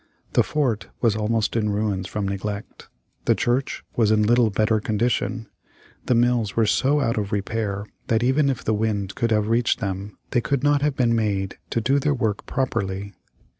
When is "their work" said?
11.99-12.47